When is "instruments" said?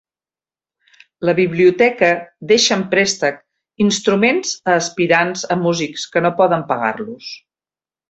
3.87-4.57